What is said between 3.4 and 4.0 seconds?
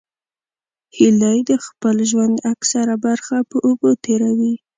په اوبو